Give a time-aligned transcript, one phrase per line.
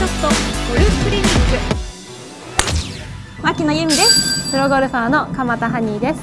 [0.00, 0.06] ク
[1.10, 1.26] リニッ
[3.38, 3.42] ク。
[3.42, 4.50] 牧野由美です。
[4.50, 6.22] プロゴルファーの鎌田ハニーです。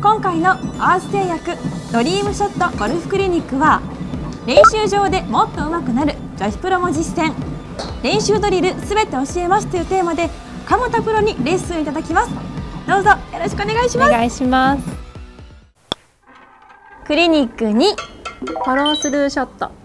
[0.00, 1.50] 今回のアース製薬
[1.92, 3.82] ドリームショットゴルフクリニックは
[4.46, 7.34] 練習場でもっと上手くなる女子プロも実践。
[8.02, 10.30] 練習ドリルすべて教えますというテーマで
[10.64, 12.30] 鎌田プロにレッスンいただきます。
[12.88, 14.08] どうぞよろしくお願いします。
[14.08, 14.82] お願いします。
[17.06, 17.88] クリニックに。
[18.46, 19.68] フォロースルーショット。
[19.68, 19.83] そ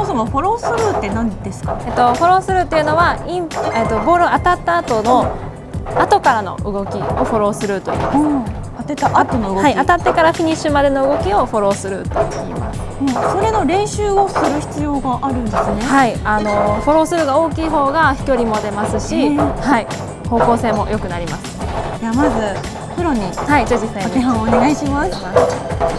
[0.00, 1.78] もそもフォロースルーって何ですか？
[1.86, 5.30] えっとフォロースルーっていうのはインえっとボール当たった後の
[5.96, 8.18] 後からの動きをフォロースルーと言います。
[8.18, 8.44] うん。
[8.78, 12.80] 当てた後の動き、はい当たってからフィニッシュまでの動きをフォロースルーと言います。
[13.00, 13.08] うん。
[13.08, 15.60] それの練習をする必要があるんですね。
[15.82, 19.86] はいあのフォロースルーが大きい方が飛距離も出ますし、はい
[20.28, 21.60] 方向性も良くなります。
[22.00, 24.10] ではまずプロにはいじゃあ実際に。
[24.10, 25.10] お手本をお願いします。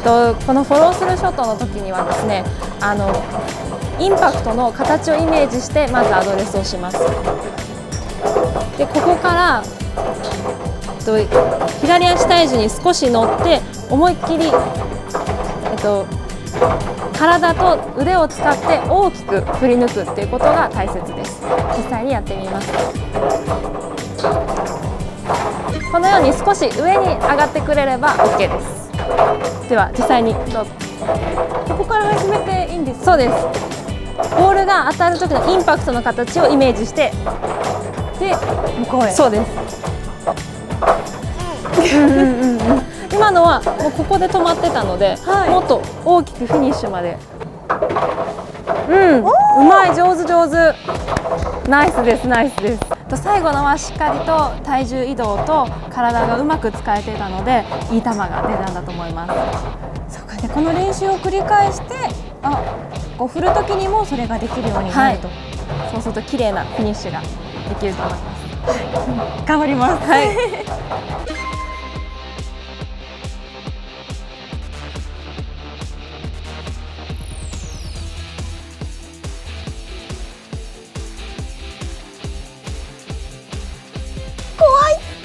[0.04, 2.44] とこのフォロースルーショットの時にはですね
[2.80, 3.10] あの
[4.00, 7.00] インパクトの形をイメージしてまずアドレスをします。
[8.78, 9.64] でここから
[11.04, 11.18] と
[11.82, 16.06] 左足体重に少し乗って思いっきり、えっと、
[17.18, 21.42] 体と腕を使って大きく振り抜くっていうことが大切です。
[21.76, 22.72] 実際にやってみます。
[22.72, 23.81] こ
[26.02, 29.70] のように少し上に上がってくれれば OK です。
[29.70, 30.66] では実際にどうぞ。
[31.68, 33.34] ここから始めていいんですそうです。
[34.36, 37.12] ボールが当たる時のインパクトの形をイメージして。
[38.20, 38.36] で
[38.80, 39.12] 向こうへ。
[39.12, 39.52] そうです。
[43.12, 45.50] 今のはもうここで止まってたので、はい。
[45.50, 47.18] もっと大きくフィニッシュまで。
[48.90, 49.24] うん。
[49.24, 49.24] う
[49.68, 49.96] まい。
[49.96, 50.56] 上手上手
[51.67, 52.80] ナイスですナイスです。
[53.08, 59.28] と最後のはしっかりと体重移動と体がうまく使えていたのでいい球が出たんだと思いま
[60.08, 60.18] す。
[60.18, 61.96] そうかでこの練習を繰り返して
[62.41, 62.62] あ
[63.18, 65.30] こう振る時にもそれができるようになると、
[65.91, 67.28] そうすると綺麗なフィニッシュがで
[67.80, 68.36] きると思いま
[69.40, 69.46] す。
[69.46, 70.07] 頑張ります。
[70.09, 71.41] はい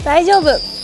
[0.06, 0.75] 大丈夫。